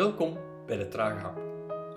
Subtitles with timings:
[0.00, 1.40] Welkom bij de Trage Hap.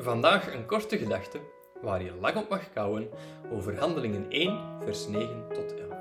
[0.04, 1.42] Vandaag een korte gedachte
[1.82, 3.10] waar je lang op mag kouwen
[3.52, 5.98] over Handelingen 1, vers 9 tot 11.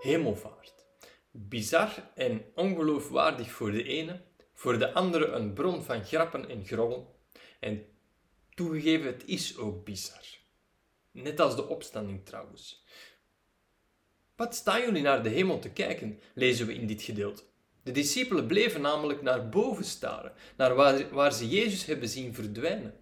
[0.00, 0.74] Hemelvaart.
[1.30, 4.20] Bizar en ongeloofwaardig voor de ene,
[4.52, 7.06] voor de andere een bron van grappen en grollen.
[7.60, 7.86] En
[8.54, 10.24] toegegeven, het is ook bizar.
[11.10, 12.84] Net als de opstanding trouwens.
[14.36, 17.42] Wat staan jullie naar de hemel te kijken, lezen we in dit gedeelte.
[17.84, 22.94] De discipelen bleven namelijk naar boven staren, naar waar, waar ze Jezus hebben zien verdwijnen.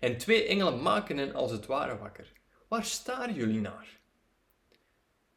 [0.00, 2.32] En twee engelen maken hen als het ware wakker.
[2.68, 4.00] Waar staren jullie naar?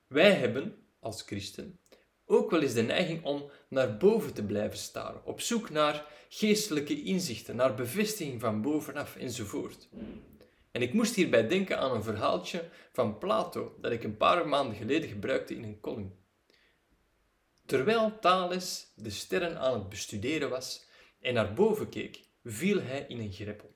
[0.08, 1.80] Wij hebben, als christen,
[2.26, 7.04] ook wel eens de neiging om naar boven te blijven staren, op zoek naar geestelijke
[7.04, 9.90] inzichten, naar bevestiging van bovenaf enzovoort.
[10.72, 14.76] En ik moest hierbij denken aan een verhaaltje van Plato dat ik een paar maanden
[14.76, 16.21] geleden gebruikte in een column.
[17.72, 20.86] Terwijl Thales de sterren aan het bestuderen was
[21.22, 23.76] en naar boven keek, viel hij in een greppel.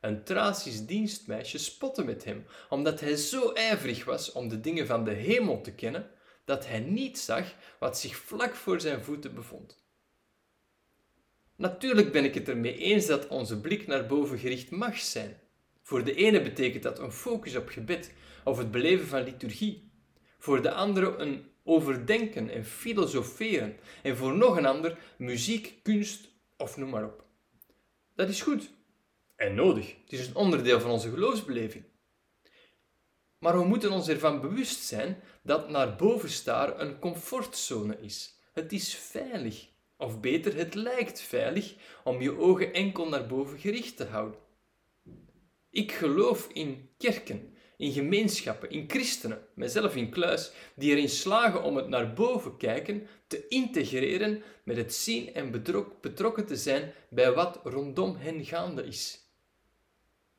[0.00, 5.04] Een Thracisch dienstmeisje spotte met hem, omdat hij zo ijverig was om de dingen van
[5.04, 6.10] de hemel te kennen,
[6.44, 9.84] dat hij niet zag wat zich vlak voor zijn voeten bevond.
[11.56, 15.40] Natuurlijk ben ik het ermee eens dat onze blik naar boven gericht mag zijn.
[15.82, 18.12] Voor de ene betekent dat een focus op gebed
[18.44, 19.90] of het beleven van liturgie.
[20.38, 23.76] Voor de andere een overdenken en filosoferen.
[24.02, 27.24] En voor nog een ander muziek, kunst of noem maar op.
[28.14, 28.70] Dat is goed
[29.36, 29.94] en nodig.
[30.02, 31.84] Het is een onderdeel van onze geloofsbeleving.
[33.38, 38.38] Maar we moeten ons ervan bewust zijn dat naar boven staren een comfortzone is.
[38.52, 39.68] Het is veilig.
[39.96, 41.74] Of beter, het lijkt veilig
[42.04, 44.40] om je ogen enkel naar boven gericht te houden.
[45.70, 47.51] Ik geloof in kerken,
[47.82, 53.06] in gemeenschappen, in christenen, mezelf in kluis, die erin slagen om het naar boven kijken
[53.26, 55.50] te integreren met het zien en
[56.00, 59.20] betrokken te zijn bij wat rondom hen gaande is.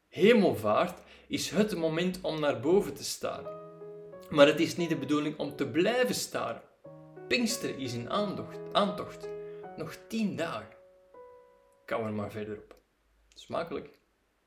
[0.08, 3.62] Hemelvaart is het moment om naar boven te staren.
[4.30, 6.62] Maar het is niet de bedoeling om te blijven staren.
[7.28, 9.30] Pinksteren is in aantocht, aantocht.
[9.78, 10.76] Nog tien dagen.
[11.86, 12.76] Kou er maar verder op.
[13.34, 14.02] Smakelijk.